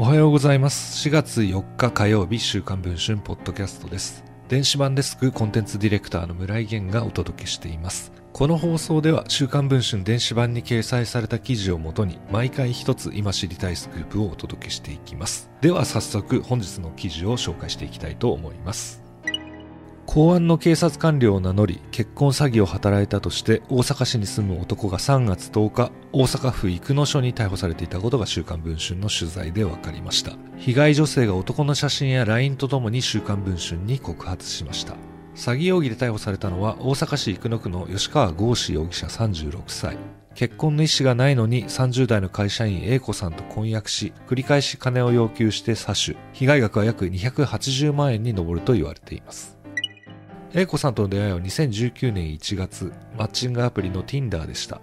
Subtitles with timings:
[0.00, 1.06] おはようございます。
[1.06, 4.24] 4月4日火曜日、週刊文春ポッドキャストです。
[4.48, 8.10] 電子版デスクコンテンツディレクターの村井源がお届けしています。
[8.32, 15.50] この放送では、週刊文春電子版に掲載された記事をもとに、毎回一つ今知りたいスクープをお届けしていきます。
[15.60, 19.09] では早速、本日の記事を紹介していきたいと思います。
[20.06, 30.32] 公安の警察官僚を名乗り結婚詐欺を働いたとして大阪市に住む男が3月10日大阪府生野署に逮捕されていたことが週刊文春の取材で分かりました。
[30.56, 34.96] 被害女性が男の写真や LINE とともに週刊文春に告発しました。
[35.36, 39.96] 詐欺容疑で逮捕されたのは大阪市生野区の吉川剛志容疑者36歳。
[40.34, 46.18] 結婚の意思がないのに30代の会社員 A 子さんと婚約し繰り返し金を要求して詐取。
[46.32, 49.59] 被害額は約280万円に上ると言われています。
[50.52, 54.80] A 子さんとの出会いは2019年1月、マッチングアプリの Tinder でした。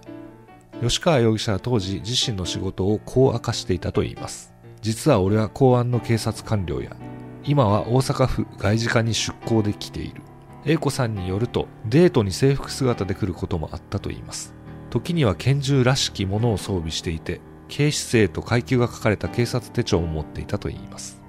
[0.80, 4.54] 吉川容疑者は当時自身の仕事をこう明かしていたといいます。
[4.80, 6.96] 実は俺は公安の警察官僚や、
[7.44, 10.22] 今は大阪府外事課に出向で来ている。
[10.64, 14.54] A 子さんによると、デートに制服姿で来ることもあったといいます。
[14.88, 21.20] 時には拳銃らしきものを装備していて、警視正と階級が書かれた警察手帳を持っていたといいます。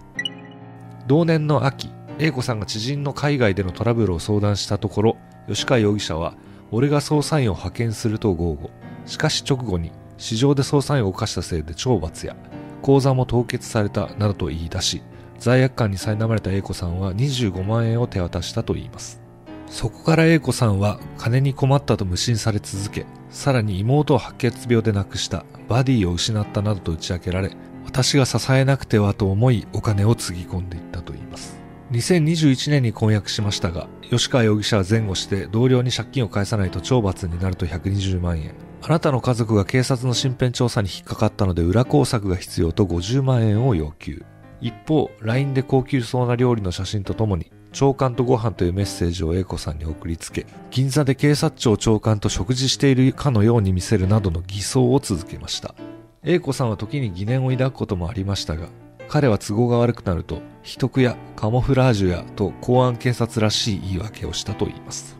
[1.08, 1.90] 同年の秋、
[2.22, 5.17] A 子さんが知人の海外でのトラブルを相談したところ、
[5.48, 6.36] 吉川容疑者は、
[6.70, 8.72] 俺が捜査員を派遣すると豪語。
[9.06, 12.36] しかし直後に、市場で捜査員を犯したせいで懲罰や、
[12.81, 15.02] 口座も凍結されたなどと言い出し、
[15.40, 19.22] 罪悪感に苛まれた A 子さんは25万円を手渡したといいます。
[19.67, 27.52] そこから A 子さんは金に困ったと無心され続け、さらに妹を白血病で亡くした、バディを失ったなどと打ち明けられ、
[27.86, 31.59] 私が支えなくてはと思いお金をつぎ込んでいったといいます。
[31.92, 38.54] 2021年に婚約しましたが、吉川容疑者は前後して同僚に借金を返さないと懲罰になると120万円。
[38.81, 44.23] あなたの家族が警察の身辺調査に引っかかったので裏工作が必要と50万円を要求。
[44.62, 55.75] 一方、LINE で高級そうな料理の写真とともに、長官とご飯というメッセージを A 子さんに送りつけ、銀座で警察庁長官と食事しているかのように見せるなどの偽装を続けました。
[56.24, 58.68] A 子さんは時に疑念を抱くこともありましたが、
[59.09, 65.18] 彼は都合が悪くなると、秘匿やカモフラージュやと公安警察らしい言い訳をしたといいます。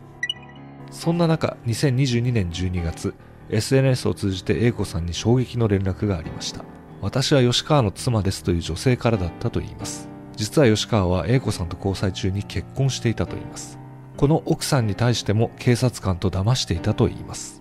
[0.92, 3.14] そんな中、2022年12月、
[3.48, 6.64] SNS を通じて A 子さんに衝撃の連絡がありました。
[7.02, 10.08] 私は吉川の妻ですという女性からだったと言います。
[10.36, 13.78] 実は吉川は A 子さんと交際中に結婚していたと言います。
[14.16, 17.60] この奥さんに対しても警察官と騙していたと言います。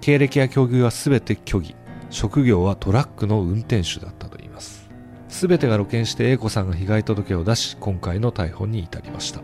[0.00, 1.76] 経歴や境遇は全て虚偽。
[2.10, 4.35] 職業はトラックの運転手だったと
[5.36, 5.40] 言います。
[5.40, 9.42] すべてが露見して A 子さんが被害届を出し、今回の逮捕に至りました。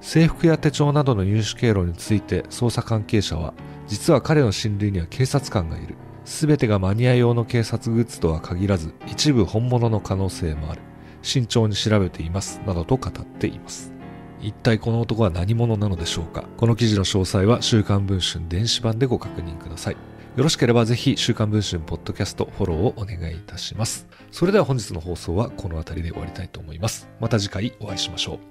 [0.00, 3.54] 制服や手帳などの入手経路について捜査関係者は、
[3.86, 5.96] 実は彼の親類には警察官がいる。
[6.24, 10.82] すべてがマニア用の警察グッズとは限らず、一部本物の可能性もある。
[11.22, 12.60] 慎重に調べています。
[12.66, 13.92] などと語っています。
[14.40, 19.96] 一体この男は何者なのでしょうかこの記事の詳細は週刊文春電子版でご確認ください。
[20.36, 24.06] よろしければぜひ週刊文春ポッドキャストフォローをお願いいたします。
[24.30, 27.08] それでは本日の放送はこの辺りで終わりたいと思います。
[27.18, 28.49] また次回お会いしましょう。